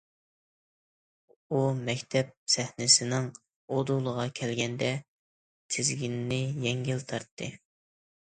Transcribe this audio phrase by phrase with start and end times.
[1.55, 3.27] ئۇ، مەكتەپ سەھنىسىنىڭ
[3.77, 4.89] ئۇدۇلىغا كەلگەندە،
[5.75, 7.51] تىزگىنىنى يەڭگىل تارتتى.